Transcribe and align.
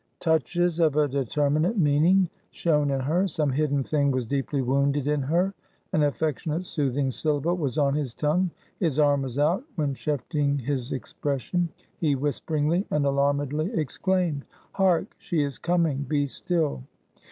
Touches 0.19 0.79
of 0.79 0.95
a 0.95 1.07
determinate 1.07 1.77
meaning 1.77 2.27
shone 2.49 2.89
in 2.89 3.01
her; 3.01 3.27
some 3.27 3.51
hidden 3.51 3.83
thing 3.83 4.09
was 4.09 4.25
deeply 4.25 4.59
wounded 4.59 5.05
in 5.05 5.21
her. 5.21 5.53
An 5.93 6.01
affectionate 6.01 6.63
soothing 6.65 7.11
syllable 7.11 7.55
was 7.55 7.77
on 7.77 7.93
his 7.93 8.15
tongue; 8.15 8.49
his 8.79 8.97
arm 8.97 9.21
was 9.21 9.37
out; 9.37 9.63
when 9.75 9.93
shifting 9.93 10.57
his 10.57 10.91
expression, 10.91 11.69
he 11.99 12.15
whisperingly 12.15 12.83
and 12.89 13.05
alarmedly 13.05 13.69
exclaimed 13.75 14.43
"Hark! 14.71 15.13
she 15.19 15.43
is 15.43 15.59
coming. 15.59 16.03
Be 16.09 16.25
still." 16.25 16.81